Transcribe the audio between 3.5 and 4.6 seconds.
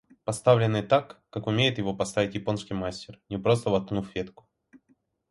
воткнув ветку